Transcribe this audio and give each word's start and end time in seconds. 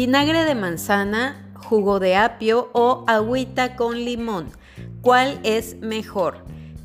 vinagre 0.00 0.46
de 0.46 0.54
manzana, 0.54 1.52
jugo 1.52 2.00
de 2.00 2.16
apio 2.16 2.70
o 2.72 3.04
agüita 3.06 3.76
con 3.76 4.02
limón. 4.02 4.50
¿Cuál 5.02 5.38
es 5.42 5.76
mejor? 5.76 6.38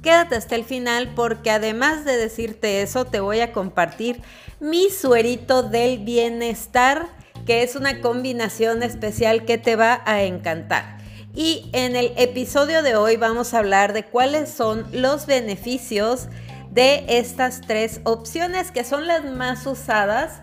Quédate 0.03 0.35
hasta 0.35 0.55
el 0.55 0.65
final 0.65 1.13
porque 1.15 1.49
además 1.49 2.03
de 2.03 2.17
decirte 2.17 2.81
eso 2.81 3.05
te 3.05 3.21
voy 3.21 3.39
a 3.39 3.53
compartir 3.53 4.21
mi 4.59 4.89
suerito 4.89 5.63
del 5.63 5.99
bienestar 5.99 7.07
que 7.45 7.63
es 7.63 7.77
una 7.77 8.01
combinación 8.01 8.83
especial 8.83 9.45
que 9.45 9.57
te 9.57 9.77
va 9.77 10.01
a 10.03 10.23
encantar. 10.23 10.97
Y 11.33 11.69
en 11.71 11.95
el 11.95 12.11
episodio 12.17 12.83
de 12.83 12.97
hoy 12.97 13.15
vamos 13.15 13.53
a 13.53 13.59
hablar 13.59 13.93
de 13.93 14.03
cuáles 14.03 14.49
son 14.49 14.85
los 14.91 15.25
beneficios 15.25 16.27
de 16.69 17.05
estas 17.07 17.61
tres 17.61 18.01
opciones 18.03 18.71
que 18.71 18.83
son 18.83 19.07
las 19.07 19.23
más 19.23 19.65
usadas 19.65 20.41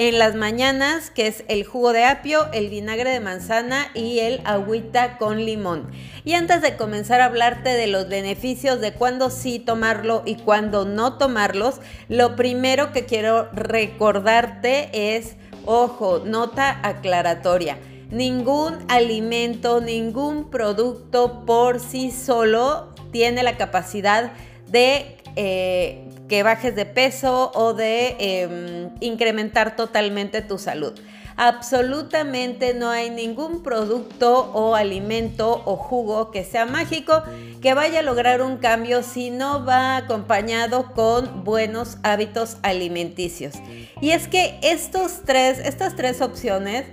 en 0.00 0.18
las 0.18 0.34
mañanas, 0.34 1.10
que 1.10 1.26
es 1.26 1.44
el 1.48 1.62
jugo 1.62 1.92
de 1.92 2.06
apio, 2.06 2.50
el 2.54 2.70
vinagre 2.70 3.10
de 3.10 3.20
manzana 3.20 3.88
y 3.92 4.20
el 4.20 4.40
agüita 4.46 5.18
con 5.18 5.44
limón. 5.44 5.90
Y 6.24 6.32
antes 6.32 6.62
de 6.62 6.74
comenzar 6.76 7.20
a 7.20 7.26
hablarte 7.26 7.68
de 7.68 7.86
los 7.86 8.08
beneficios 8.08 8.80
de 8.80 8.94
cuándo 8.94 9.28
sí 9.28 9.58
tomarlo 9.58 10.22
y 10.24 10.36
cuándo 10.36 10.86
no 10.86 11.18
tomarlos, 11.18 11.82
lo 12.08 12.34
primero 12.34 12.92
que 12.92 13.04
quiero 13.04 13.50
recordarte 13.52 15.18
es, 15.18 15.36
ojo, 15.66 16.22
nota 16.24 16.80
aclaratoria. 16.82 17.76
Ningún 18.10 18.78
alimento, 18.88 19.82
ningún 19.82 20.48
producto 20.48 21.44
por 21.44 21.78
sí 21.78 22.10
solo 22.10 22.94
tiene 23.12 23.42
la 23.42 23.58
capacidad 23.58 24.32
de 24.66 25.19
eh, 25.36 26.08
que 26.28 26.42
bajes 26.42 26.74
de 26.76 26.86
peso 26.86 27.50
o 27.54 27.72
de 27.74 28.16
em, 28.18 28.90
incrementar 29.00 29.76
totalmente 29.76 30.42
tu 30.42 30.58
salud. 30.58 30.92
Absolutamente 31.36 32.74
no 32.74 32.90
hay 32.90 33.08
ningún 33.08 33.62
producto 33.62 34.50
o 34.52 34.74
alimento 34.74 35.62
o 35.64 35.76
jugo 35.76 36.30
que 36.30 36.44
sea 36.44 36.66
mágico 36.66 37.22
que 37.62 37.72
vaya 37.72 38.00
a 38.00 38.02
lograr 38.02 38.42
un 38.42 38.58
cambio 38.58 39.02
si 39.02 39.30
no 39.30 39.64
va 39.64 39.96
acompañado 39.96 40.92
con 40.92 41.42
buenos 41.42 41.96
hábitos 42.02 42.58
alimenticios. 42.62 43.54
Y 44.02 44.10
es 44.10 44.28
que 44.28 44.58
estas 44.62 45.22
tres 45.24 46.20
opciones 46.20 46.84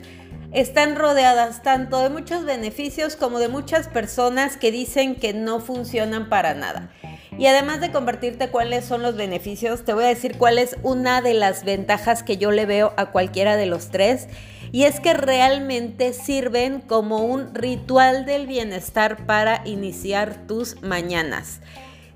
están 0.54 0.96
rodeadas 0.96 1.62
tanto 1.62 2.00
de 2.02 2.10
muchos 2.10 2.46
beneficios 2.46 3.16
como 3.16 3.40
de 3.40 3.50
muchas 3.50 3.88
personas 3.88 4.56
que 4.58 4.72
dicen 4.72 5.16
que 5.16 5.34
no 5.34 5.60
funcionan 5.60 6.30
para 6.30 6.54
nada. 6.54 6.90
Y 7.38 7.46
además 7.46 7.82
de 7.82 7.92
compartirte 7.92 8.50
cuáles 8.50 8.86
son 8.86 9.04
los 9.04 9.16
beneficios, 9.16 9.86
te 9.86 9.94
voy 9.94 10.06
a 10.06 10.08
decir 10.08 10.38
cuál 10.38 10.58
es 10.58 10.76
una 10.82 11.22
de 11.22 11.36
las 11.36 11.64
ventajas 11.64 12.24
que 12.24 12.38
yo 12.38 12.52
le 12.52 12.66
veo 12.66 12.94
a 12.98 13.08
cualquiera 13.08 13.56
de 13.56 13.68
los 13.68 13.90
tres. 13.90 14.28
Y 14.72 14.84
es 14.84 15.00
que 15.00 15.14
realmente 15.14 16.14
sirven 16.14 16.82
como 16.82 17.20
un 17.20 17.54
ritual 17.54 18.26
del 18.26 18.48
bienestar 18.48 19.26
para 19.28 19.62
iniciar 19.66 20.48
tus 20.48 20.82
mañanas. 20.82 21.62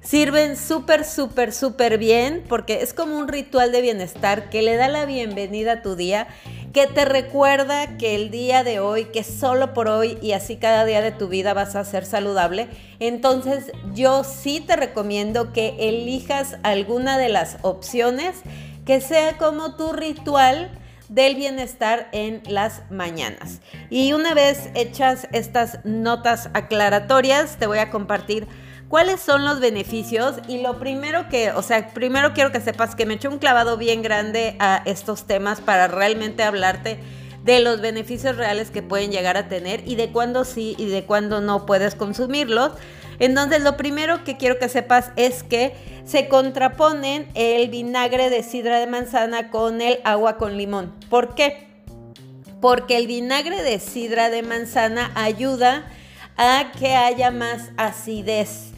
Sirven 0.02 0.58
súper, 0.58 1.06
súper, 1.06 1.54
súper 1.54 2.00
bien 2.00 2.44
porque 2.50 2.82
es 2.82 2.92
como 2.92 3.20
un 3.20 3.28
ritual 3.28 3.72
de 3.72 3.82
bienestar 3.82 4.50
que 4.50 4.64
le 4.64 4.76
da 4.76 4.88
la 4.88 5.06
bienvenida 5.06 5.74
a 5.74 5.82
tu 5.84 5.96
día 5.96 6.28
que 6.74 6.88
te 6.88 7.06
recuerda 7.06 7.98
que 7.98 8.16
el 8.16 8.32
día 8.32 8.64
de 8.64 8.80
hoy, 8.80 9.06
que 9.06 9.24
solo 9.24 9.74
por 9.74 9.88
hoy 9.90 10.18
y 10.22 10.32
así 10.32 10.56
cada 10.56 10.86
día 10.86 11.02
de 11.02 11.12
tu 11.12 11.28
vida 11.28 11.54
vas 11.54 11.76
a 11.76 11.84
ser 11.84 12.06
saludable, 12.06 12.68
entonces 13.00 13.72
yo 13.94 14.24
sí 14.24 14.62
te 14.62 14.76
recomiendo 14.76 15.52
que 15.52 15.76
elijas 15.80 16.58
alguna 16.64 17.18
de 17.18 17.30
las 17.30 17.58
opciones 17.62 18.42
que 18.86 19.02
sea 19.02 19.38
como 19.38 19.76
tu 19.76 19.92
ritual 19.92 20.70
del 21.10 21.36
bienestar 21.36 22.08
en 22.14 22.42
las 22.48 22.84
mañanas. 22.90 23.60
Y 23.90 24.14
una 24.14 24.34
vez 24.34 24.70
hechas 24.74 25.28
estas 25.34 25.80
notas 25.84 26.50
aclaratorias, 26.54 27.58
te 27.58 27.68
voy 27.68 27.80
a 27.80 27.90
compartir 27.90 28.48
cuáles 28.92 29.22
son 29.22 29.46
los 29.46 29.62
beneficios 29.62 30.36
y 30.50 30.62
lo 30.62 30.78
primero 30.78 31.30
que, 31.30 31.52
o 31.52 31.62
sea, 31.62 31.94
primero 31.94 32.34
quiero 32.34 32.52
que 32.52 32.60
sepas 32.60 32.94
que 32.94 33.06
me 33.06 33.14
eché 33.14 33.30
un 33.30 33.38
clavado 33.38 33.78
bien 33.78 34.02
grande 34.02 34.58
a 34.60 34.84
estos 34.86 35.26
temas 35.26 35.62
para 35.62 35.88
realmente 35.88 36.44
hablarte 36.44 37.00
de 37.46 37.62
los 37.62 37.80
beneficios 37.80 38.36
reales 38.36 38.70
que 38.70 38.84
pueden 38.84 39.10
llegar 39.10 39.38
a 39.38 39.48
tener 39.48 39.82
y 39.88 39.96
de 39.96 40.12
cuándo 40.12 40.44
sí 40.44 40.76
y 40.78 40.88
de 40.88 41.06
cuándo 41.06 41.40
no 41.40 41.66
puedes 41.66 41.96
consumirlos. 41.96 42.74
Entonces, 43.20 43.64
lo 43.64 43.78
primero 43.78 44.26
que 44.26 44.36
quiero 44.36 44.60
que 44.60 44.68
sepas 44.68 45.12
es 45.16 45.44
que 45.44 45.74
se 46.04 46.28
contraponen 46.28 47.30
el 47.34 47.70
vinagre 47.70 48.30
de 48.30 48.44
sidra 48.44 48.78
de 48.82 48.88
manzana 48.88 49.52
con 49.52 49.80
el 49.80 50.02
agua 50.04 50.36
con 50.36 50.58
limón. 50.58 50.94
¿Por 51.10 51.34
qué? 51.34 51.66
Porque 52.60 52.98
el 52.98 53.08
vinagre 53.08 53.64
de 53.64 53.80
sidra 53.80 54.30
de 54.30 54.44
manzana 54.44 55.12
ayuda 55.16 55.86
a 56.36 56.74
que 56.78 56.94
haya 56.94 57.32
más 57.32 57.70
acidez 57.78 58.72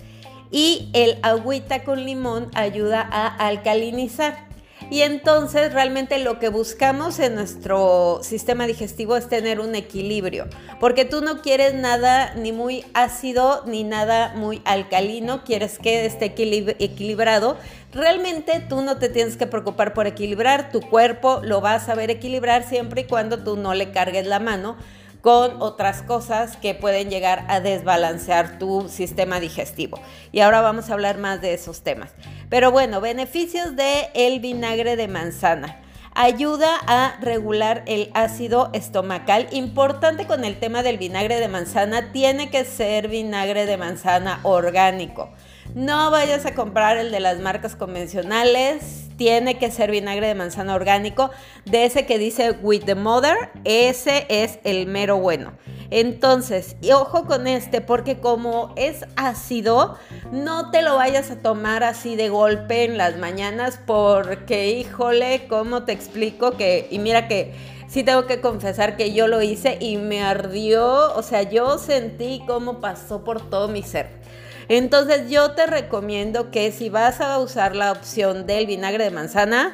y 0.53 0.89
el 0.93 1.17
agüita 1.23 1.83
con 1.83 2.05
limón 2.05 2.51
ayuda 2.53 3.01
a 3.01 3.27
alcalinizar. 3.27 4.53
Y 4.89 5.01
entonces 5.01 5.73
realmente 5.73 6.19
lo 6.19 6.37
que 6.39 6.49
buscamos 6.49 7.17
en 7.19 7.35
nuestro 7.35 8.19
sistema 8.21 8.67
digestivo 8.67 9.17
es 9.17 9.27
tener 9.27 9.59
un 9.59 9.73
equilibrio, 9.75 10.45
porque 10.79 11.05
tú 11.05 11.21
no 11.21 11.41
quieres 11.41 11.73
nada 11.73 12.35
ni 12.35 12.51
muy 12.51 12.85
ácido 12.93 13.63
ni 13.65 13.83
nada 13.83 14.33
muy 14.35 14.61
alcalino, 14.65 15.43
quieres 15.43 15.79
que 15.79 16.05
esté 16.05 16.25
equilibrado. 16.25 17.57
Realmente 17.91 18.63
tú 18.69 18.81
no 18.81 18.97
te 18.97 19.09
tienes 19.09 19.37
que 19.37 19.47
preocupar 19.47 19.93
por 19.93 20.05
equilibrar, 20.05 20.71
tu 20.71 20.81
cuerpo 20.81 21.39
lo 21.43 21.61
va 21.61 21.75
a 21.75 21.79
saber 21.79 22.11
equilibrar 22.11 22.67
siempre 22.67 23.01
y 23.01 23.05
cuando 23.05 23.39
tú 23.39 23.55
no 23.55 23.73
le 23.73 23.91
cargues 23.91 24.27
la 24.27 24.39
mano 24.39 24.77
con 25.23 25.61
otras 25.61 26.01
cosas 26.01 26.57
que 26.57 26.75
pueden 26.75 27.09
llegar 27.09 27.45
a 27.47 27.61
desbalancear 27.61 28.59
tu 28.59 28.89
sistema 28.89 29.39
digestivo. 29.39 29.97
Y 30.33 30.41
ahora 30.41 30.59
vamos 30.59 30.89
a 30.89 30.93
hablar 30.95 31.17
más 31.17 31.39
de 31.39 31.53
esos 31.53 31.81
temas. 31.81 32.11
Pero 32.49 32.73
bueno, 32.73 32.99
beneficios 32.99 33.77
de 33.77 34.09
el 34.15 34.41
vinagre 34.41 34.97
de 34.97 35.07
manzana. 35.07 35.79
Ayuda 36.13 36.75
a 36.87 37.15
regular 37.21 37.83
el 37.87 38.11
ácido 38.13 38.69
estomacal. 38.73 39.47
Importante 39.51 40.27
con 40.27 40.43
el 40.43 40.59
tema 40.59 40.83
del 40.83 40.97
vinagre 40.97 41.39
de 41.39 41.47
manzana, 41.47 42.11
tiene 42.11 42.49
que 42.49 42.65
ser 42.65 43.07
vinagre 43.07 43.65
de 43.65 43.77
manzana 43.77 44.41
orgánico. 44.43 45.29
No 45.75 46.11
vayas 46.11 46.45
a 46.45 46.53
comprar 46.53 46.97
el 46.97 47.11
de 47.11 47.19
las 47.19 47.39
marcas 47.39 47.75
convencionales. 47.75 49.07
Tiene 49.17 49.57
que 49.57 49.71
ser 49.71 49.89
vinagre 49.89 50.27
de 50.27 50.35
manzana 50.35 50.75
orgánico. 50.75 51.31
De 51.65 51.85
ese 51.85 52.05
que 52.05 52.19
dice 52.19 52.51
with 52.61 52.83
the 52.83 52.93
mother, 52.93 53.49
ese 53.63 54.27
es 54.29 54.59
el 54.65 54.85
mero 54.85 55.17
bueno. 55.17 55.53
Entonces, 55.89 56.75
y 56.81 56.91
ojo 56.91 57.25
con 57.25 57.47
este, 57.47 57.81
porque 57.81 58.19
como 58.19 58.71
es 58.75 59.05
ácido, 59.15 59.97
no 60.31 60.69
te 60.69 60.83
lo 60.83 60.95
vayas 60.95 61.31
a 61.31 61.37
tomar 61.37 61.83
así 61.83 62.15
de 62.15 62.29
golpe 62.29 62.83
en 62.83 62.97
las 62.97 63.17
mañanas, 63.17 63.79
porque 63.85 64.69
híjole, 64.71 65.47
¿cómo 65.47 65.85
te 65.85 65.91
explico 65.91 66.51
que? 66.51 66.87
Y 66.91 66.99
mira 66.99 67.27
que 67.27 67.53
sí 67.87 68.03
tengo 68.03 68.27
que 68.27 68.41
confesar 68.41 68.95
que 68.95 69.13
yo 69.13 69.27
lo 69.27 69.41
hice 69.41 69.77
y 69.79 69.97
me 69.97 70.21
ardió, 70.21 71.15
o 71.15 71.23
sea, 71.23 71.43
yo 71.43 71.79
sentí 71.79 72.43
cómo 72.47 72.79
pasó 72.79 73.23
por 73.23 73.49
todo 73.49 73.67
mi 73.67 73.81
ser. 73.81 74.22
Entonces 74.69 75.29
yo 75.29 75.51
te 75.51 75.65
recomiendo 75.65 76.51
que 76.51 76.71
si 76.71 76.89
vas 76.89 77.21
a 77.21 77.39
usar 77.39 77.75
la 77.75 77.91
opción 77.91 78.45
del 78.47 78.65
vinagre 78.65 79.03
de 79.03 79.11
manzana, 79.11 79.73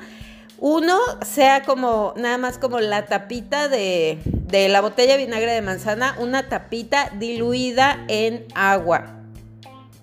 uno 0.58 0.98
sea 1.26 1.64
como 1.64 2.14
nada 2.18 2.38
más 2.38 2.58
como 2.58 2.80
la 2.80 3.06
tapita 3.06 3.70
de, 3.70 4.20
de 4.26 4.68
la 4.68 4.82
botella 4.82 5.14
de 5.14 5.26
vinagre 5.26 5.54
de 5.54 5.62
manzana, 5.62 6.16
una 6.20 6.50
tapita 6.50 7.12
diluida 7.18 8.04
en 8.08 8.46
agua. 8.56 9.16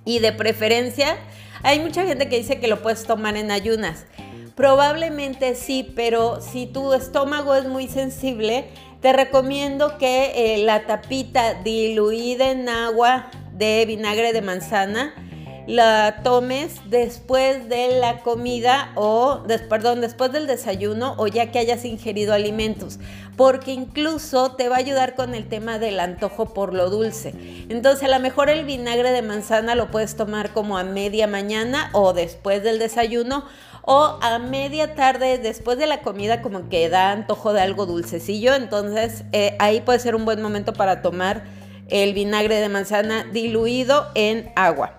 Y 0.04 0.20
de 0.20 0.32
preferencia, 0.32 1.16
hay 1.62 1.80
mucha 1.80 2.06
gente 2.06 2.28
que 2.28 2.38
dice 2.38 2.60
que 2.60 2.68
lo 2.68 2.80
puedes 2.80 3.04
tomar 3.04 3.36
en 3.36 3.50
ayunas. 3.50 4.06
Probablemente 4.54 5.54
sí, 5.54 5.92
pero 5.94 6.40
si 6.40 6.66
tu 6.66 6.94
estómago 6.94 7.54
es 7.54 7.66
muy 7.66 7.88
sensible, 7.88 8.70
te 9.02 9.12
recomiendo 9.12 9.98
que 9.98 10.54
eh, 10.54 10.58
la 10.64 10.86
tapita 10.86 11.54
diluida 11.62 12.50
en 12.50 12.68
agua 12.68 13.30
de 13.56 13.84
vinagre 13.86 14.32
de 14.32 14.42
manzana 14.42 15.14
la 15.66 16.20
tomes 16.22 16.80
después 16.88 17.68
de 17.68 17.98
la 17.98 18.20
comida 18.20 18.92
o, 18.94 19.42
perdón, 19.68 20.00
después 20.00 20.30
del 20.30 20.46
desayuno 20.46 21.14
o 21.18 21.26
ya 21.26 21.50
que 21.50 21.58
hayas 21.58 21.84
ingerido 21.84 22.32
alimentos, 22.32 23.00
porque 23.36 23.72
incluso 23.72 24.52
te 24.52 24.68
va 24.68 24.76
a 24.76 24.78
ayudar 24.78 25.16
con 25.16 25.34
el 25.34 25.48
tema 25.48 25.78
del 25.78 25.98
antojo 25.98 26.54
por 26.54 26.72
lo 26.72 26.88
dulce. 26.88 27.34
Entonces, 27.68 28.04
a 28.04 28.08
lo 28.08 28.20
mejor 28.20 28.48
el 28.48 28.64
vinagre 28.64 29.10
de 29.10 29.22
manzana 29.22 29.74
lo 29.74 29.90
puedes 29.90 30.16
tomar 30.16 30.52
como 30.52 30.78
a 30.78 30.84
media 30.84 31.26
mañana 31.26 31.90
o 31.92 32.12
después 32.12 32.62
del 32.62 32.78
desayuno 32.78 33.44
o 33.82 34.18
a 34.20 34.38
media 34.38 34.94
tarde 34.94 35.38
después 35.38 35.78
de 35.78 35.86
la 35.86 36.00
comida 36.00 36.42
como 36.42 36.68
que 36.68 36.88
da 36.88 37.10
antojo 37.12 37.52
de 37.52 37.60
algo 37.60 37.86
dulcecillo, 37.86 38.54
entonces 38.54 39.24
eh, 39.32 39.56
ahí 39.58 39.80
puede 39.80 39.98
ser 39.98 40.14
un 40.14 40.24
buen 40.24 40.42
momento 40.42 40.72
para 40.72 41.02
tomar 41.02 41.44
el 41.88 42.14
vinagre 42.14 42.56
de 42.56 42.68
manzana 42.68 43.24
diluido 43.24 44.08
en 44.14 44.50
agua. 44.56 44.98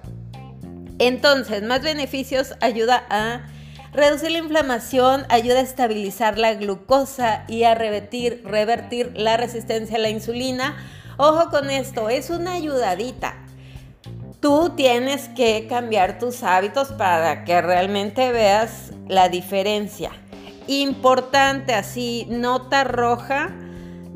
Entonces, 0.99 1.63
más 1.63 1.81
beneficios 1.81 2.55
ayuda 2.61 3.05
a 3.09 3.47
Reducir 3.97 4.29
la 4.29 4.37
inflamación 4.37 5.25
ayuda 5.29 5.57
a 5.57 5.61
estabilizar 5.61 6.37
la 6.37 6.53
glucosa 6.53 7.45
y 7.47 7.63
a 7.63 7.73
revertir, 7.73 8.43
revertir 8.45 9.11
la 9.15 9.37
resistencia 9.37 9.97
a 9.97 9.99
la 9.99 10.09
insulina. 10.09 10.77
Ojo 11.17 11.49
con 11.49 11.71
esto, 11.71 12.07
es 12.07 12.29
una 12.29 12.53
ayudadita. 12.53 13.33
Tú 14.39 14.73
tienes 14.75 15.29
que 15.29 15.65
cambiar 15.67 16.19
tus 16.19 16.43
hábitos 16.43 16.89
para 16.89 17.43
que 17.43 17.59
realmente 17.59 18.31
veas 18.31 18.91
la 19.07 19.29
diferencia. 19.29 20.11
Importante 20.67 21.73
así, 21.73 22.27
nota 22.29 22.83
roja. 22.83 23.55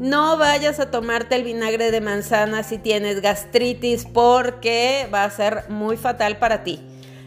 No 0.01 0.35
vayas 0.35 0.79
a 0.79 0.89
tomarte 0.89 1.35
el 1.35 1.43
vinagre 1.43 1.91
de 1.91 2.01
manzana 2.01 2.63
si 2.63 2.79
tienes 2.79 3.21
gastritis 3.21 4.07
porque 4.11 5.07
va 5.13 5.25
a 5.25 5.29
ser 5.29 5.65
muy 5.69 5.95
fatal 5.95 6.37
para 6.37 6.63
ti. 6.63 6.79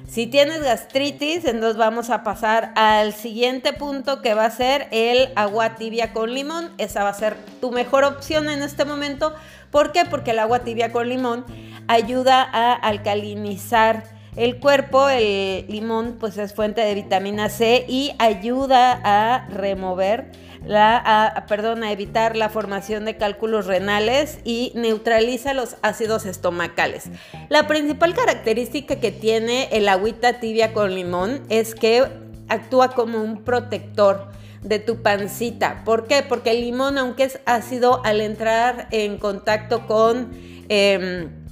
Si 0.09 0.27
tienes 0.27 0.61
gastritis, 0.61 1.45
entonces 1.45 1.77
vamos 1.77 2.11
a 2.11 2.25
pasar 2.25 2.73
al 2.75 3.13
siguiente 3.13 3.75
punto 3.75 4.23
que 4.23 4.35
va 4.35 4.47
a 4.47 4.51
ser 4.51 4.89
el 4.91 5.29
agua 5.37 5.77
tibia 5.77 6.13
con 6.13 6.35
limón. 6.35 6.69
Esa 6.77 7.05
va 7.05 7.11
a 7.11 7.15
ser 7.15 7.37
tu 7.61 7.71
mejor 7.71 8.03
opción 8.03 8.49
en 8.49 8.61
este 8.61 8.85
momento. 8.85 9.33
¿Por 9.71 9.93
qué? 9.93 10.05
Porque 10.05 10.33
el 10.33 10.41
agua 10.41 10.65
tibia 10.65 10.91
con 10.91 11.09
limón 11.09 11.45
ayuda 11.87 12.43
a 12.43 12.73
alcalinizar 12.73 14.03
el 14.35 14.59
cuerpo. 14.59 15.09
El 15.09 15.65
limón 15.69 16.17
pues 16.19 16.39
es 16.39 16.53
fuente 16.55 16.81
de 16.81 16.97
vitamina 16.97 17.51
C 17.51 17.87
y 17.89 18.17
ayuda 18.19 19.01
a 19.05 19.47
remover 19.49 20.33
la, 20.67 20.97
a, 20.97 21.27
a 21.27 21.93
evitar 21.93 22.37
la 22.37 22.49
formación 22.49 23.05
de 23.05 23.17
cálculos 23.17 23.67
renales 23.67 24.39
y 24.45 24.73
neutraliza 24.75 25.55
los 25.55 25.77
ácidos 25.83 26.27
estomacales. 26.27 27.05
La 27.49 27.67
principal 27.67 28.15
característica 28.15 28.97
que 28.97 29.13
tiene 29.13 29.69
el 29.73 29.89
agüita 29.89 30.41
tibia 30.41 30.73
con 30.73 30.95
limón 30.95 31.43
es 31.49 31.75
que 31.75 32.05
actúa 32.49 32.91
como 32.91 33.23
un 33.23 33.43
protector 33.43 34.29
de 34.63 34.79
tu 34.79 35.03
pancita. 35.03 35.83
¿Por 35.85 36.07
qué? 36.07 36.25
Porque 36.27 36.51
el 36.51 36.61
limón, 36.63 36.99
aunque 36.99 37.25
es 37.25 37.39
ácido, 37.45 38.05
al 38.05 38.21
entrar 38.21 38.89
en 38.91 39.19
contacto 39.19 39.87
con... 39.87 40.33
Em, 40.69 41.44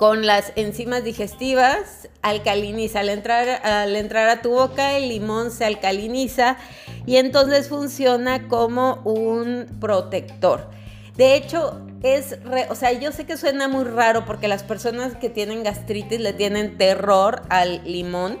con 0.00 0.24
las 0.24 0.54
enzimas 0.56 1.04
digestivas 1.04 2.08
alcaliniza. 2.22 3.00
Al 3.00 3.10
entrar, 3.10 3.46
al 3.66 3.94
entrar 3.96 4.30
a 4.30 4.40
tu 4.40 4.52
boca 4.52 4.96
el 4.96 5.10
limón 5.10 5.50
se 5.50 5.66
alcaliniza 5.66 6.56
y 7.04 7.16
entonces 7.16 7.68
funciona 7.68 8.48
como 8.48 9.02
un 9.04 9.66
protector. 9.78 10.70
De 11.18 11.34
hecho, 11.34 11.82
es, 12.02 12.38
o 12.70 12.74
sea, 12.74 12.92
yo 12.92 13.12
sé 13.12 13.26
que 13.26 13.36
suena 13.36 13.68
muy 13.68 13.84
raro 13.84 14.24
porque 14.24 14.48
las 14.48 14.62
personas 14.62 15.16
que 15.16 15.28
tienen 15.28 15.62
gastritis 15.62 16.18
le 16.18 16.32
tienen 16.32 16.78
terror 16.78 17.42
al 17.50 17.82
limón, 17.84 18.38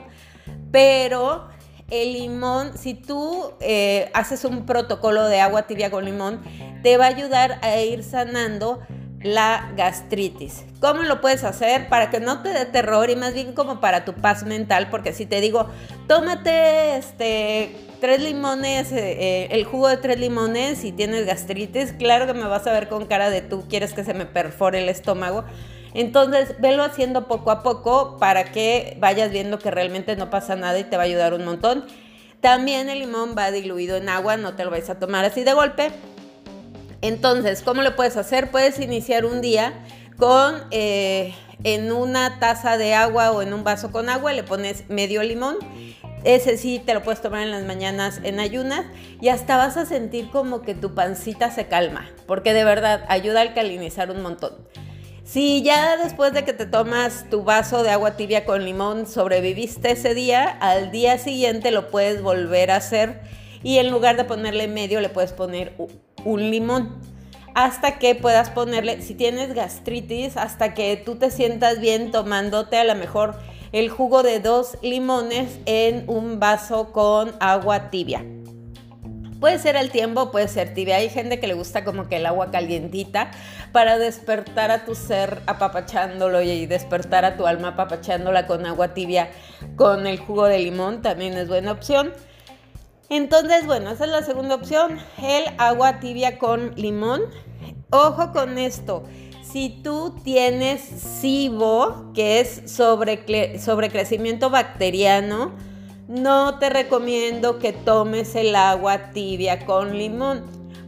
pero 0.72 1.46
el 1.90 2.14
limón, 2.14 2.78
si 2.78 2.94
tú 2.94 3.52
eh, 3.60 4.10
haces 4.14 4.46
un 4.46 4.64
protocolo 4.64 5.26
de 5.26 5.40
agua 5.40 5.66
tibia 5.66 5.90
con 5.90 6.06
limón, 6.06 6.40
te 6.82 6.96
va 6.96 7.04
a 7.04 7.08
ayudar 7.08 7.58
a 7.60 7.76
ir 7.82 8.02
sanando 8.02 8.80
la 9.22 9.72
gastritis. 9.76 10.64
¿Cómo 10.80 11.02
lo 11.02 11.20
puedes 11.20 11.44
hacer 11.44 11.88
para 11.88 12.10
que 12.10 12.20
no 12.20 12.42
te 12.42 12.50
dé 12.50 12.64
terror 12.64 13.10
y 13.10 13.16
más 13.16 13.34
bien 13.34 13.52
como 13.52 13.80
para 13.80 14.04
tu 14.04 14.14
paz 14.14 14.44
mental? 14.44 14.88
Porque 14.90 15.12
si 15.12 15.26
te 15.26 15.40
digo, 15.40 15.68
tómate 16.06 16.96
este 16.96 17.76
tres 18.00 18.22
limones, 18.22 18.92
eh, 18.92 19.16
eh, 19.20 19.48
el 19.50 19.64
jugo 19.64 19.88
de 19.88 19.98
tres 19.98 20.18
limones 20.18 20.84
y 20.84 20.92
tienes 20.92 21.26
gastritis, 21.26 21.92
claro 21.92 22.26
que 22.26 22.32
me 22.32 22.46
vas 22.46 22.66
a 22.66 22.72
ver 22.72 22.88
con 22.88 23.04
cara 23.04 23.28
de 23.28 23.42
tú 23.42 23.66
quieres 23.68 23.92
que 23.92 24.04
se 24.04 24.14
me 24.14 24.24
perfore 24.24 24.82
el 24.82 24.88
estómago. 24.88 25.44
Entonces, 25.92 26.54
velo 26.60 26.82
haciendo 26.82 27.28
poco 27.28 27.50
a 27.50 27.62
poco 27.62 28.16
para 28.18 28.44
que 28.44 28.96
vayas 29.00 29.30
viendo 29.30 29.58
que 29.58 29.70
realmente 29.70 30.16
no 30.16 30.30
pasa 30.30 30.56
nada 30.56 30.78
y 30.78 30.84
te 30.84 30.96
va 30.96 31.02
a 31.02 31.06
ayudar 31.06 31.34
un 31.34 31.44
montón. 31.44 31.84
También 32.40 32.88
el 32.88 33.00
limón 33.00 33.34
va 33.36 33.50
diluido 33.50 33.96
en 33.96 34.08
agua, 34.08 34.38
no 34.38 34.54
te 34.54 34.64
lo 34.64 34.70
vais 34.70 34.88
a 34.88 34.98
tomar 34.98 35.26
así 35.26 35.44
de 35.44 35.52
golpe 35.52 35.90
entonces, 37.02 37.62
¿cómo 37.62 37.82
lo 37.82 37.96
puedes 37.96 38.16
hacer? 38.16 38.50
Puedes 38.50 38.78
iniciar 38.78 39.24
un 39.24 39.40
día 39.40 39.72
con 40.18 40.54
eh, 40.70 41.34
en 41.64 41.92
una 41.92 42.38
taza 42.38 42.76
de 42.76 42.94
agua 42.94 43.32
o 43.32 43.42
en 43.42 43.52
un 43.52 43.64
vaso 43.64 43.90
con 43.90 44.08
agua, 44.08 44.32
le 44.32 44.42
pones 44.42 44.88
medio 44.88 45.22
limón. 45.22 45.56
Ese 46.24 46.58
sí 46.58 46.82
te 46.84 46.92
lo 46.92 47.02
puedes 47.02 47.22
tomar 47.22 47.42
en 47.42 47.50
las 47.50 47.64
mañanas 47.64 48.20
en 48.22 48.40
ayunas 48.40 48.84
y 49.22 49.28
hasta 49.28 49.56
vas 49.56 49.78
a 49.78 49.86
sentir 49.86 50.30
como 50.30 50.60
que 50.60 50.74
tu 50.74 50.94
pancita 50.94 51.50
se 51.50 51.66
calma, 51.66 52.10
porque 52.26 52.52
de 52.52 52.64
verdad 52.64 53.04
ayuda 53.08 53.40
a 53.40 53.42
alcalinizar 53.42 54.10
un 54.10 54.20
montón. 54.20 54.52
Si 55.24 55.62
ya 55.62 55.96
después 55.96 56.32
de 56.34 56.44
que 56.44 56.52
te 56.52 56.66
tomas 56.66 57.30
tu 57.30 57.44
vaso 57.44 57.82
de 57.82 57.90
agua 57.90 58.16
tibia 58.16 58.44
con 58.44 58.64
limón 58.64 59.06
sobreviviste 59.06 59.92
ese 59.92 60.12
día, 60.12 60.44
al 60.60 60.90
día 60.90 61.18
siguiente 61.18 61.70
lo 61.70 61.90
puedes 61.90 62.20
volver 62.20 62.70
a 62.70 62.76
hacer 62.76 63.20
y 63.62 63.78
en 63.78 63.90
lugar 63.90 64.16
de 64.16 64.24
ponerle 64.24 64.68
medio 64.68 65.00
le 65.00 65.08
puedes 65.08 65.32
poner 65.32 65.74
un 66.24 66.50
limón 66.50 67.00
hasta 67.54 67.98
que 67.98 68.14
puedas 68.14 68.50
ponerle, 68.50 69.02
si 69.02 69.14
tienes 69.14 69.54
gastritis, 69.54 70.36
hasta 70.36 70.74
que 70.74 70.96
tú 70.96 71.16
te 71.16 71.30
sientas 71.30 71.80
bien 71.80 72.10
tomándote 72.10 72.78
a 72.78 72.84
lo 72.84 72.94
mejor 72.94 73.36
el 73.72 73.88
jugo 73.88 74.22
de 74.22 74.40
dos 74.40 74.78
limones 74.82 75.58
en 75.66 76.04
un 76.08 76.40
vaso 76.40 76.92
con 76.92 77.32
agua 77.40 77.90
tibia. 77.90 78.24
Puede 79.40 79.58
ser 79.58 79.76
el 79.76 79.90
tiempo, 79.90 80.30
puede 80.30 80.48
ser 80.48 80.74
tibia. 80.74 80.96
Hay 80.96 81.08
gente 81.08 81.40
que 81.40 81.46
le 81.46 81.54
gusta 81.54 81.82
como 81.82 82.08
que 82.08 82.16
el 82.16 82.26
agua 82.26 82.50
calientita 82.50 83.30
para 83.72 83.98
despertar 83.98 84.70
a 84.70 84.84
tu 84.84 84.94
ser 84.94 85.40
apapachándolo 85.46 86.42
y 86.42 86.66
despertar 86.66 87.24
a 87.24 87.38
tu 87.38 87.46
alma 87.46 87.68
apapachándola 87.68 88.46
con 88.46 88.66
agua 88.66 88.92
tibia 88.92 89.30
con 89.76 90.06
el 90.06 90.18
jugo 90.18 90.44
de 90.44 90.58
limón. 90.58 91.00
También 91.00 91.38
es 91.38 91.48
buena 91.48 91.72
opción. 91.72 92.12
Entonces, 93.10 93.66
bueno, 93.66 93.90
esa 93.90 94.04
es 94.04 94.10
la 94.12 94.22
segunda 94.22 94.54
opción, 94.54 94.96
el 95.20 95.42
agua 95.58 95.98
tibia 95.98 96.38
con 96.38 96.76
limón. 96.76 97.22
Ojo 97.90 98.30
con 98.32 98.56
esto, 98.56 99.02
si 99.42 99.80
tú 99.82 100.14
tienes 100.22 100.80
SIBO, 100.80 102.12
que 102.14 102.38
es 102.38 102.62
sobre, 102.66 103.58
sobrecrecimiento 103.58 104.48
bacteriano, 104.48 105.50
no 106.06 106.60
te 106.60 106.70
recomiendo 106.70 107.58
que 107.58 107.72
tomes 107.72 108.36
el 108.36 108.54
agua 108.54 109.10
tibia 109.10 109.66
con 109.66 109.98
limón. 109.98 110.44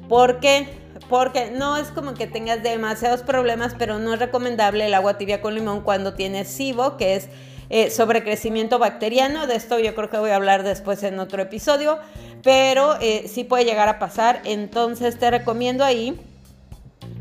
¿Por 0.09 0.39
qué? 0.39 0.69
Porque 1.09 1.51
no 1.51 1.77
es 1.77 1.89
como 1.89 2.15
que 2.15 2.29
tengas 2.29 2.63
demasiados 2.63 3.23
problemas, 3.23 3.75
pero 3.77 3.99
no 3.99 4.15
es 4.15 4.21
recomendable 4.21 4.87
el 4.87 4.95
agua 4.95 5.19
tibia 5.19 5.43
con 5.43 5.57
limón 5.57 5.81
cuando 5.81 6.15
tienes 6.15 6.47
SIBO, 6.47 6.97
que 6.97 7.17
es 7.17 7.31
eh, 7.75 7.91
sobre 7.91 8.23
crecimiento 8.23 8.79
bacteriano. 8.79 9.47
De 9.47 9.57
esto 9.57 9.79
yo 9.79 9.95
creo 9.95 10.11
que 10.11 10.19
voy 10.19 10.29
a 10.29 10.37
hablar 10.37 10.63
después 10.63 11.03
en 11.05 11.19
otro 11.19 11.41
episodio, 11.41 11.99
pero 12.43 12.99
eh, 13.01 13.25
sí 13.29 13.45
puede 13.45 13.65
llegar 13.65 13.89
a 13.89 13.99
pasar. 13.99 14.43
Entonces 14.45 15.19
te 15.19 15.31
recomiendo 15.31 15.83
ahí 15.83 16.21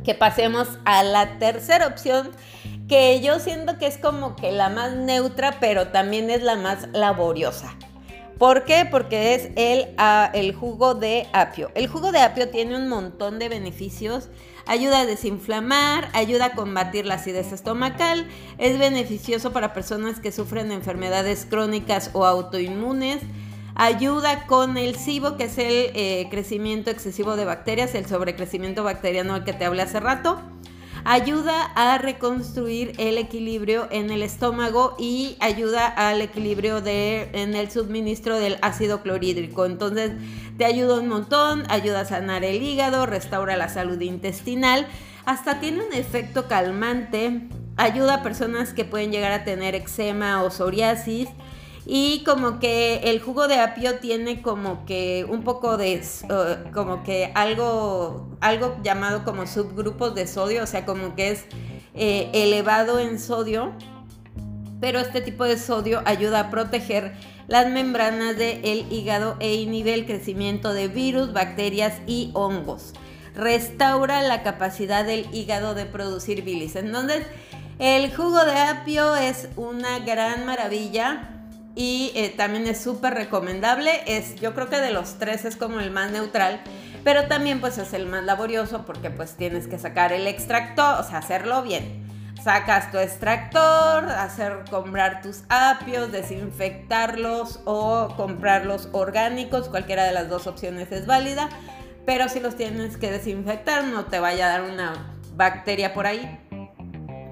que 0.04 0.14
pasemos 0.14 0.68
a 0.84 1.04
la 1.04 1.40
tercera 1.40 1.88
opción 1.88 2.32
que 2.90 3.22
yo 3.22 3.40
siento 3.40 3.78
que 3.78 3.88
es 3.88 3.98
como 3.98 4.36
que 4.36 4.52
la 4.52 4.68
más 4.68 4.92
neutra, 4.92 5.56
pero 5.62 5.88
también 5.88 6.30
es 6.30 6.44
la 6.44 6.58
más 6.58 6.90
laboriosa. 6.92 7.74
¿Por 8.42 8.64
qué? 8.64 8.88
Porque 8.90 9.36
es 9.36 9.50
el, 9.56 9.90
ah, 10.00 10.32
el 10.34 10.56
jugo 10.56 10.96
de 10.96 11.28
apio. 11.32 11.70
El 11.76 11.86
jugo 11.86 12.12
de 12.12 12.22
apio 12.22 12.50
tiene 12.50 12.76
un 12.76 12.90
montón 12.90 13.38
de 13.38 13.50
beneficios. 13.50 14.30
Ayuda 14.66 15.02
a 15.02 15.06
desinflamar, 15.06 16.10
ayuda 16.14 16.46
a 16.46 16.54
combatir 16.56 17.06
la 17.06 17.16
acidez 17.16 17.52
estomacal, 17.52 18.28
es 18.58 18.80
beneficioso 18.80 19.54
para 19.54 19.76
personas 19.76 20.20
que 20.20 20.32
sufren 20.32 20.70
de 20.70 20.74
enfermedades 20.74 21.46
crónicas 21.48 22.10
o 22.14 22.26
autoinmunes, 22.26 23.20
ayuda 23.76 24.48
con 24.48 24.76
el 24.76 24.96
SIBO, 24.96 25.38
que 25.38 25.44
es 25.44 25.60
el 25.60 25.92
eh, 25.94 26.28
crecimiento 26.32 26.90
excesivo 26.90 27.36
de 27.36 27.46
bacterias, 27.46 27.94
el 27.94 28.08
sobrecrecimiento 28.08 28.84
bacteriano 28.84 29.36
al 29.36 29.44
que 29.44 29.54
te 29.54 29.66
hablé 29.66 29.84
hace 29.84 30.00
rato 30.00 30.42
ayuda 31.04 31.64
a 31.76 31.98
reconstruir 31.98 32.94
el 32.98 33.18
equilibrio 33.18 33.88
en 33.92 34.12
el 34.12 34.24
estómago 34.24 34.96
y 35.00 35.36
ayuda 35.40 35.88
al 35.88 36.22
equilibrio 36.22 36.82
de, 36.82 37.30
en 37.34 37.56
el 37.56 37.72
suministro 37.72 38.38
del 38.38 38.58
ácido 38.62 39.02
clorhídrico. 39.02 39.66
Entonces 39.66 40.12
te 40.58 40.66
ayuda 40.66 41.00
un 41.00 41.08
montón, 41.08 41.64
ayuda 41.70 42.02
a 42.02 42.06
sanar 42.06 42.44
el 42.44 42.62
hígado, 42.62 43.06
restaura 43.06 43.58
la 43.58 43.70
salud 43.70 44.00
intestinal, 44.02 44.88
hasta 45.26 45.60
tiene 45.60 45.86
un 45.86 45.94
efecto 45.94 46.48
calmante, 46.48 47.42
ayuda 47.78 48.16
a 48.16 48.24
personas 48.24 48.74
que 48.74 48.86
pueden 48.86 49.12
llegar 49.12 49.32
a 49.32 49.44
tener 49.44 49.76
eczema 49.76 50.44
o 50.44 50.52
psoriasis 50.52 51.30
y 51.86 52.24
como 52.24 52.60
que 52.60 52.98
el 53.06 53.20
jugo 53.20 53.48
de 53.48 53.60
apio 53.60 54.00
tiene 54.00 54.42
como 54.42 54.86
que 54.86 55.26
un 55.28 55.44
poco 55.44 55.78
de 55.78 56.02
como 56.74 57.04
que 57.04 57.32
algo 57.34 58.30
algo 58.40 58.78
llamado 58.84 59.24
como 59.24 59.48
subgrupos 59.48 60.14
de 60.14 60.28
sodio 60.28 60.64
o 60.64 60.68
sea 60.68 60.86
como 60.86 61.16
que 61.16 61.32
es 61.32 61.46
eh, 61.96 62.30
elevado 62.34 63.00
en 63.00 63.20
sodio 63.20 63.74
pero 64.80 65.00
este 65.00 65.22
tipo 65.22 65.46
de 65.46 65.58
sodio 65.58 66.02
ayuda 66.06 66.40
a 66.40 66.50
proteger 66.50 67.14
las 67.48 67.70
membranas 67.70 68.38
del 68.38 68.92
hígado 68.92 69.36
e 69.40 69.56
inhibe 69.56 69.94
el 69.94 70.06
crecimiento 70.06 70.74
de 70.74 70.88
virus, 70.88 71.34
bacterias 71.34 71.96
y 72.08 72.32
hongos. 72.34 72.94
Restaura 73.36 74.22
la 74.22 74.42
capacidad 74.42 75.06
del 75.06 75.28
hígado 75.34 75.76
de 75.76 75.86
producir 75.86 76.44
bilis. 76.44 76.76
Entonces, 76.76 77.26
el 77.78 78.16
jugo 78.16 78.44
de 78.46 78.58
apio 78.58 79.16
es 79.16 79.50
una 79.56 80.00
gran 80.00 80.46
maravilla 80.46 81.41
y 81.76 82.12
eh, 82.16 82.34
también 82.36 82.68
es 82.68 82.82
súper 82.82 83.14
recomendable. 83.14 84.02
Es, 84.06 84.36
yo 84.36 84.54
creo 84.54 84.70
que 84.70 84.78
de 84.78 84.92
los 84.92 85.18
tres 85.20 85.46
es 85.46 85.56
como 85.56 85.80
el 85.80 85.92
más 85.92 86.12
neutral, 86.12 86.62
pero 87.04 87.28
también 87.28 87.62
pues 87.62 87.78
es 87.78 87.94
el 87.94 88.06
más 88.06 88.24
laborioso 88.24 88.86
porque 88.86 89.10
pues 89.10 89.36
tienes 89.36 89.68
que 89.68 89.80
sacar 89.80 90.14
el 90.14 90.28
extractor, 90.28 91.00
o 91.00 91.04
sea, 91.04 91.20
hacerlo 91.20 91.64
bien. 91.64 92.02
Sacas 92.44 92.92
tu 92.92 92.98
extractor, 92.98 94.10
hacer 94.10 94.64
comprar 94.72 95.22
tus 95.22 95.44
apios, 95.50 96.12
desinfectarlos 96.12 97.60
o 97.66 98.08
comprarlos 98.18 98.90
orgánicos, 98.94 99.70
cualquiera 99.70 100.06
de 100.06 100.12
las 100.12 100.28
dos 100.28 100.48
opciones 100.48 100.92
es 100.92 101.06
válida, 101.06 101.50
pero 102.06 102.30
si 102.30 102.40
los 102.40 102.56
tienes 102.56 102.98
que 102.98 103.12
desinfectar 103.12 103.84
no 103.84 104.06
te 104.06 104.20
vaya 104.20 104.48
a 104.48 104.60
dar 104.60 104.64
una 104.64 105.14
bacteria 105.36 105.94
por 105.94 106.08
ahí. 106.08 106.40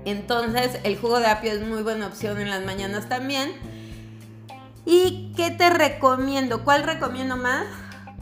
Entonces 0.05 0.79
el 0.83 0.97
jugo 0.97 1.19
de 1.19 1.27
apio 1.27 1.51
es 1.51 1.61
muy 1.61 1.81
buena 1.81 2.07
opción 2.07 2.39
en 2.39 2.49
las 2.49 2.63
mañanas 2.63 3.09
también. 3.09 3.51
¿Y 4.91 5.33
qué 5.35 5.51
te 5.51 5.69
recomiendo? 5.69 6.63
¿Cuál 6.63 6.81
recomiendo 6.81 7.37
más? 7.37 7.67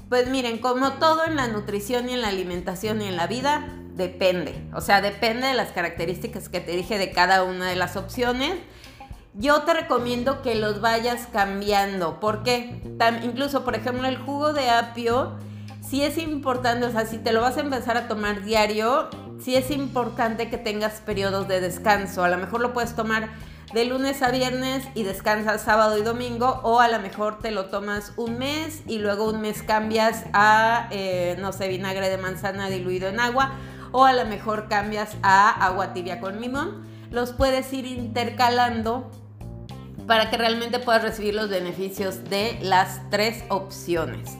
Pues 0.10 0.30
miren, 0.30 0.58
como 0.58 0.92
todo 0.96 1.24
en 1.24 1.38
la 1.38 1.48
nutrición 1.48 2.10
y 2.10 2.14
en 2.14 2.22
la 2.22 2.28
alimentación 2.28 3.02
y 3.02 3.06
en 3.06 3.16
la 3.16 3.26
vida, 3.26 3.66
depende. 3.96 4.68
O 4.74 4.82
sea, 4.82 5.00
depende 5.00 5.48
de 5.48 5.54
las 5.54 5.72
características 5.72 6.50
que 6.50 6.60
te 6.60 6.74
dije 6.74 6.98
de 6.98 7.14
cada 7.14 7.46
una 7.46 7.70
de 7.70 7.78
las 7.78 7.96
opciones. 7.96 8.56
Yo 9.34 9.62
te 9.62 9.76
recomiendo 9.76 10.42
que 10.42 10.56
los 10.56 10.82
vayas 10.82 11.30
cambiando. 11.32 12.20
porque 12.20 12.82
Incluso, 13.24 13.64
por 13.64 13.76
ejemplo, 13.76 14.06
el 14.06 14.18
jugo 14.18 14.52
de 14.52 14.70
apio, 14.70 15.38
sí 15.80 16.04
es 16.04 16.18
importante, 16.18 16.86
o 16.86 16.92
sea, 16.92 17.06
si 17.06 17.18
te 17.18 17.32
lo 17.32 17.40
vas 17.40 17.56
a 17.56 17.62
empezar 17.62 17.96
a 17.96 18.10
tomar 18.10 18.44
diario, 18.44 19.08
sí 19.40 19.56
es 19.56 19.72
importante 19.72 20.50
que 20.50 20.58
tengas 20.58 21.00
periodos 21.00 21.48
de 21.48 21.62
descanso. 21.62 22.26
A 22.26 22.28
lo 22.28 22.38
mejor 22.38 22.60
lo 22.60 22.74
puedes 22.74 22.94
tomar 22.94 23.30
de 23.74 23.86
lunes 23.86 24.22
a 24.22 24.32
viernes 24.32 24.86
y 24.96 25.04
descansas 25.04 25.62
sábado 25.62 25.98
y 25.98 26.02
domingo 26.02 26.62
o 26.64 26.80
a 26.80 26.88
lo 26.88 27.00
mejor 27.00 27.40
te 27.40 27.52
lo 27.52 27.66
tomas 27.66 28.14
un 28.16 28.38
mes 28.38 28.82
y 28.88 29.00
luego 29.00 29.30
un 29.30 29.42
mes 29.42 29.62
cambias 29.62 30.24
a, 30.34 30.88
eh, 30.92 31.36
no 31.40 31.52
sé, 31.52 31.68
vinagre 31.68 32.10
de 32.10 32.18
manzana 32.18 32.70
diluido 32.70 33.10
en 33.10 33.20
agua 33.20 33.54
o 33.92 34.06
a 34.06 34.14
lo 34.14 34.26
mejor 34.26 34.68
cambias 34.70 35.18
a 35.22 35.50
agua 35.66 35.94
tibia 35.94 36.20
con 36.20 36.40
limón. 36.40 36.88
Los 37.12 37.34
puedes 37.34 37.72
ir 37.74 37.86
intercalando 37.86 39.12
para 40.08 40.30
que 40.30 40.38
realmente 40.38 40.80
puedas 40.80 41.04
recibir 41.04 41.36
los 41.36 41.50
beneficios 41.50 42.24
de 42.30 42.58
las 42.62 43.02
tres 43.10 43.44
opciones. 43.50 44.38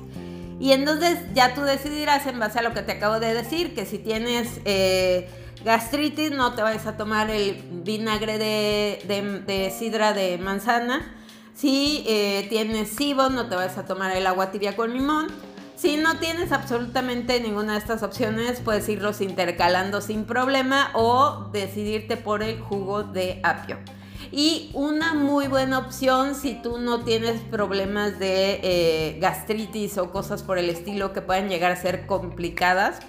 Y 0.60 0.72
entonces 0.72 1.20
ya 1.34 1.54
tú 1.54 1.62
decidirás 1.62 2.26
en 2.26 2.40
base 2.40 2.60
a 2.60 2.62
lo 2.62 2.74
que 2.74 2.82
te 2.82 2.94
acabo 2.94 3.20
de 3.20 3.34
decir, 3.34 3.76
que 3.76 3.86
si 3.86 4.00
tienes 4.00 4.60
eh, 4.66 5.30
gastritis 5.68 6.32
no 6.32 6.54
te 6.54 6.62
vayas 6.62 6.88
a 6.88 6.96
tomar 6.96 7.30
el 7.30 7.62
vinagre 7.84 8.38
de, 8.38 9.74
sidra 9.78 10.14
de 10.14 10.38
manzana. 10.38 11.14
Si 11.54 12.06
eh, 12.08 12.48
tienes 12.50 12.90
SIBO 12.92 13.30
no 13.30 13.50
te 13.50 13.56
vayas 13.56 13.78
a 13.78 13.86
tomar 13.86 14.16
el 14.16 14.26
agua 14.28 14.50
tibia 14.50 14.78
con 14.78 14.94
limón. 14.94 15.28
Si 15.76 15.98
no 15.98 16.18
tienes 16.20 16.54
absolutamente 16.54 17.42
ninguna 17.42 17.74
de 17.74 17.80
estas 17.80 18.02
opciones, 18.02 18.62
puedes 18.62 18.88
irlos 18.88 19.20
intercalando 19.20 20.00
sin 20.00 20.24
problema 20.24 20.90
o 20.94 21.50
decidirte 21.52 22.16
por 22.16 22.44
el 22.44 22.62
jugo 22.62 23.04
de 23.04 23.42
apio. 23.44 23.78
Y 24.32 24.72
una 24.74 25.14
muy 25.14 25.48
buena 25.48 25.80
opción 25.80 26.34
si 26.34 26.56
tú 26.62 26.78
no 26.80 27.04
tienes 27.04 27.42
problemas 27.42 28.20
de 28.20 28.60
eh, 28.64 29.18
gastritis 29.20 29.98
o 29.98 30.12
cosas 30.12 30.44
por 30.44 30.58
el 30.58 30.70
estilo 30.70 31.12
que 31.12 31.22
puedan 31.22 31.50
llegar 31.50 31.74
a 31.74 31.76
ser 31.76 32.08
complicadas, 32.08 33.00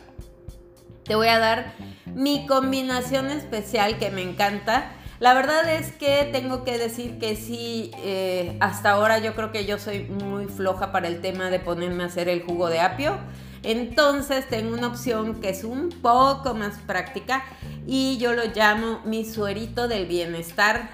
te 1.09 1.15
voy 1.15 1.29
a 1.29 1.39
dar 1.39 1.73
mi 2.05 2.47
combinación 2.47 3.31
especial 3.31 3.99
que 3.99 4.11
me 4.11 4.23
encanta. 4.23 4.93
La 5.19 5.35
verdad 5.35 5.69
es 5.73 5.91
que 5.91 6.29
tengo 6.31 6.63
que 6.63 6.79
decir 6.79 7.19
que 7.19 7.35
sí, 7.35 7.91
eh, 8.05 8.57
hasta 8.61 8.91
ahora 8.91 9.19
yo 9.19 9.35
creo 9.35 9.51
que 9.51 9.65
yo 9.67 9.79
soy 9.79 10.05
muy 10.05 10.45
floja 10.47 10.93
para 10.93 11.09
el 11.09 11.21
tema 11.21 11.51
de 11.51 11.59
ponerme 11.59 12.05
a 12.05 12.07
hacer 12.07 12.29
el 12.29 12.43
jugo 12.43 12.69
de 12.69 12.81
apio. 12.81 13.17
Entonces 13.65 14.49
tengo 14.49 14.77
una 14.77 14.87
opción 14.87 15.41
que 15.41 15.49
es 15.49 15.65
un 15.65 15.89
poco 15.89 16.55
más 16.55 16.79
práctica 16.87 17.43
y 17.87 18.19
yo 18.19 18.35
lo 18.35 18.45
llamo 18.55 19.01
mi 19.05 19.25
suerito 19.25 19.89
del 19.89 20.07
bienestar 20.07 20.91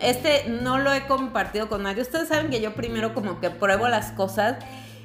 este 0.00 0.48
no 0.48 0.78
lo 0.78 0.92
he 0.92 1.06
compartido 1.06 1.68
con 1.68 1.84
nadie. 1.84 2.02
Ustedes 2.02 2.28
saben 2.28 2.50
que 2.50 2.60
yo 2.60 2.74
primero 2.74 3.14
como 3.14 3.40
que 3.40 3.50
pruebo 3.50 3.88
las 3.88 4.10
cosas 4.12 4.56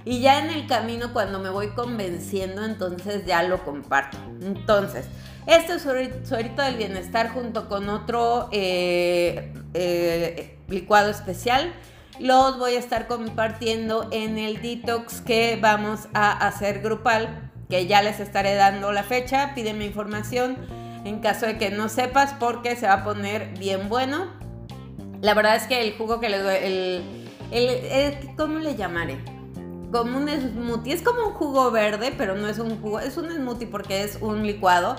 y 0.05 0.19
ya 0.21 0.39
en 0.39 0.49
el 0.49 0.67
camino 0.67 1.13
cuando 1.13 1.39
me 1.39 1.49
voy 1.49 1.69
convenciendo, 1.69 2.65
entonces 2.65 3.25
ya 3.25 3.43
lo 3.43 3.63
comparto. 3.63 4.17
Entonces, 4.41 5.05
este 5.47 5.79
suerito 5.79 6.61
del 6.61 6.75
bienestar 6.75 7.29
junto 7.29 7.67
con 7.69 7.89
otro 7.89 8.49
eh, 8.51 9.53
eh, 9.73 10.57
licuado 10.67 11.09
especial 11.09 11.73
los 12.19 12.59
voy 12.59 12.75
a 12.75 12.79
estar 12.79 13.07
compartiendo 13.07 14.07
en 14.11 14.37
el 14.37 14.61
detox 14.61 15.21
que 15.21 15.57
vamos 15.59 16.07
a 16.13 16.31
hacer 16.47 16.81
grupal, 16.81 17.51
que 17.69 17.87
ya 17.87 18.01
les 18.01 18.19
estaré 18.19 18.55
dando 18.55 18.91
la 18.91 19.03
fecha. 19.03 19.53
Pídeme 19.55 19.85
información 19.85 20.57
en 21.05 21.19
caso 21.19 21.47
de 21.47 21.57
que 21.57 21.71
no 21.71 21.89
sepas 21.89 22.33
porque 22.39 22.75
se 22.75 22.87
va 22.87 22.93
a 22.93 23.03
poner 23.03 23.57
bien 23.57 23.89
bueno. 23.89 24.27
La 25.21 25.33
verdad 25.33 25.55
es 25.55 25.63
que 25.63 25.81
el 25.81 25.97
jugo 25.97 26.19
que 26.19 26.29
les 26.29 26.43
doy, 26.43 27.03
el, 27.51 28.35
¿cómo 28.37 28.59
le 28.59 28.75
llamaré? 28.75 29.17
Como 29.93 30.17
un 30.17 30.27
smoothie. 30.27 30.93
Es 30.93 31.01
como 31.01 31.27
un 31.27 31.33
jugo 31.33 31.71
verde, 31.71 32.13
pero 32.17 32.35
no 32.35 32.49
es 32.49 32.59
un 32.59 32.81
jugo, 32.81 32.99
es 32.99 33.15
un 33.15 33.31
smoothie 33.31 33.67
porque 33.67 34.03
es 34.03 34.17
un 34.19 34.45
licuado. 34.45 34.97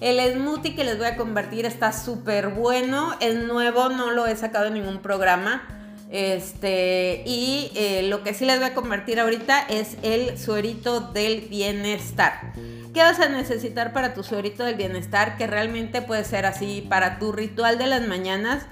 El 0.00 0.20
smoothie 0.34 0.76
que 0.76 0.84
les 0.84 0.98
voy 0.98 1.06
a 1.06 1.16
convertir 1.16 1.66
está 1.66 1.92
súper 1.92 2.50
bueno. 2.50 3.16
Es 3.20 3.34
nuevo, 3.34 3.88
no 3.88 4.12
lo 4.12 4.26
he 4.26 4.36
sacado 4.36 4.66
en 4.66 4.74
ningún 4.74 4.98
programa. 4.98 5.66
Este, 6.10 7.24
y 7.26 7.72
eh, 7.74 8.02
lo 8.08 8.22
que 8.22 8.32
sí 8.32 8.44
les 8.44 8.58
voy 8.58 8.68
a 8.68 8.74
convertir 8.74 9.18
ahorita 9.18 9.58
es 9.58 9.96
el 10.02 10.38
suerito 10.38 11.00
del 11.00 11.40
bienestar. 11.48 12.52
¿Qué 12.94 13.00
vas 13.00 13.18
a 13.18 13.28
necesitar 13.28 13.92
para 13.92 14.14
tu 14.14 14.22
suerito 14.22 14.62
del 14.64 14.76
bienestar? 14.76 15.36
Que 15.36 15.48
realmente 15.48 16.02
puede 16.02 16.24
ser 16.24 16.46
así 16.46 16.86
para 16.88 17.18
tu 17.18 17.32
ritual 17.32 17.78
de 17.78 17.88
las 17.88 18.06
mañanas 18.06 18.66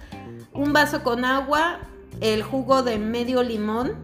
un 0.54 0.72
vaso 0.72 1.02
con 1.02 1.24
agua, 1.24 1.80
el 2.20 2.42
jugo 2.42 2.82
de 2.82 2.96
medio 2.98 3.42
limón, 3.42 3.96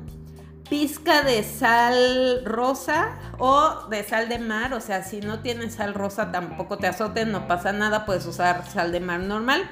pizca 0.70 1.22
de 1.22 1.42
sal 1.42 2.44
rosa 2.44 3.18
o 3.38 3.88
de 3.90 4.04
sal 4.04 4.28
de 4.28 4.38
mar, 4.38 4.72
o 4.72 4.80
sea, 4.80 5.02
si 5.02 5.20
no 5.20 5.40
tienes 5.40 5.74
sal 5.74 5.94
rosa 5.94 6.30
tampoco 6.30 6.78
te 6.78 6.86
azoten, 6.86 7.32
no 7.32 7.48
pasa 7.48 7.72
nada, 7.72 8.06
puedes 8.06 8.24
usar 8.24 8.64
sal 8.70 8.92
de 8.92 9.00
mar 9.00 9.18
normal. 9.18 9.68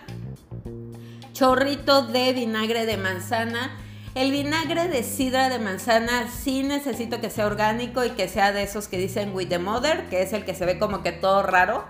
Chorrito 1.33 2.03
de 2.03 2.33
vinagre 2.33 2.85
de 2.85 2.97
manzana. 2.97 3.71
El 4.17 4.33
vinagre 4.33 4.89
de 4.89 5.05
sidra 5.05 5.49
de 5.49 5.61
manzana 5.61 6.27
sí 6.29 6.65
necesito 6.65 7.21
que 7.21 7.31
sea 7.31 7.47
orgánico 7.47 8.05
y 8.05 8.11
que 8.11 8.27
sea 8.27 8.51
de 8.51 8.65
esos 8.65 8.89
que 8.89 8.99
dicen 8.99 9.33
with 9.33 9.49
the 9.49 9.61
mother, 9.61 10.09
que 10.09 10.23
es 10.23 10.33
el 10.33 10.45
que 10.45 10.57
se 10.57 10.67
ve 10.67 10.81
como 10.81 11.05
que 11.05 11.13
todo 11.13 11.45
raro. 11.45 11.85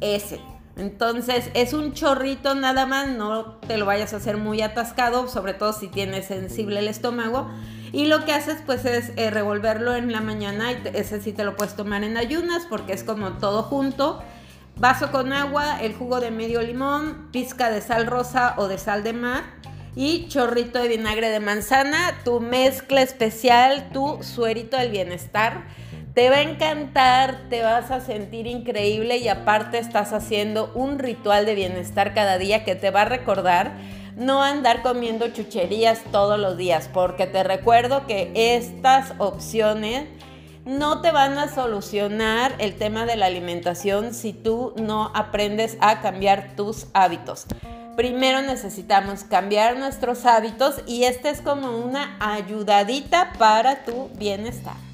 Ese. 0.00 0.38
Entonces 0.76 1.50
es 1.54 1.72
un 1.72 1.92
chorrito 1.92 2.54
nada 2.54 2.84
más, 2.86 3.08
no 3.08 3.56
te 3.66 3.78
lo 3.78 3.86
vayas 3.86 4.12
a 4.12 4.16
hacer 4.16 4.36
muy 4.36 4.60
atascado, 4.60 5.28
sobre 5.28 5.54
todo 5.54 5.72
si 5.72 5.88
tienes 5.88 6.26
sensible 6.26 6.80
el 6.80 6.88
estómago. 6.88 7.48
Y 7.92 8.06
lo 8.06 8.24
que 8.24 8.32
haces 8.32 8.58
pues 8.66 8.84
es 8.84 9.12
eh, 9.16 9.30
revolverlo 9.30 9.94
en 9.94 10.10
la 10.10 10.20
mañana 10.20 10.72
y 10.72 10.82
ese 10.94 11.20
sí 11.20 11.32
te 11.32 11.44
lo 11.44 11.56
puedes 11.56 11.76
tomar 11.76 12.02
en 12.02 12.16
ayunas 12.16 12.66
porque 12.68 12.92
es 12.92 13.04
como 13.04 13.34
todo 13.34 13.62
junto. 13.62 14.20
Vaso 14.76 15.12
con 15.12 15.32
agua, 15.32 15.80
el 15.80 15.94
jugo 15.94 16.18
de 16.18 16.32
medio 16.32 16.60
limón, 16.60 17.28
pizca 17.30 17.70
de 17.70 17.80
sal 17.80 18.06
rosa 18.06 18.54
o 18.56 18.66
de 18.66 18.78
sal 18.78 19.04
de 19.04 19.12
mar 19.12 19.44
y 19.94 20.26
chorrito 20.26 20.80
de 20.80 20.88
vinagre 20.88 21.30
de 21.30 21.38
manzana, 21.38 22.20
tu 22.24 22.40
mezcla 22.40 23.00
especial, 23.00 23.90
tu 23.92 24.18
suerito 24.24 24.76
del 24.76 24.90
bienestar 24.90 25.62
te 26.14 26.30
va 26.30 26.36
a 26.36 26.42
encantar, 26.42 27.48
te 27.50 27.62
vas 27.62 27.90
a 27.90 28.00
sentir 28.00 28.46
increíble 28.46 29.16
y 29.18 29.28
aparte 29.28 29.78
estás 29.78 30.12
haciendo 30.12 30.70
un 30.74 31.00
ritual 31.00 31.44
de 31.44 31.56
bienestar 31.56 32.14
cada 32.14 32.38
día 32.38 32.64
que 32.64 32.76
te 32.76 32.90
va 32.90 33.02
a 33.02 33.06
recordar 33.06 33.72
no 34.16 34.44
andar 34.44 34.82
comiendo 34.82 35.26
chucherías 35.28 36.00
todos 36.12 36.38
los 36.38 36.56
días, 36.56 36.88
porque 36.92 37.26
te 37.26 37.42
recuerdo 37.42 38.06
que 38.06 38.30
estas 38.34 39.12
opciones 39.18 40.06
no 40.64 41.00
te 41.02 41.10
van 41.10 41.36
a 41.36 41.52
solucionar 41.52 42.54
el 42.58 42.76
tema 42.76 43.06
de 43.06 43.16
la 43.16 43.26
alimentación 43.26 44.14
si 44.14 44.32
tú 44.32 44.72
no 44.76 45.10
aprendes 45.14 45.76
a 45.80 46.00
cambiar 46.00 46.54
tus 46.54 46.86
hábitos. 46.94 47.46
Primero 47.96 48.40
necesitamos 48.40 49.24
cambiar 49.24 49.76
nuestros 49.78 50.26
hábitos 50.26 50.76
y 50.86 51.04
esta 51.04 51.30
es 51.30 51.40
como 51.40 51.76
una 51.76 52.16
ayudadita 52.20 53.32
para 53.36 53.84
tu 53.84 54.10
bienestar. 54.16 54.93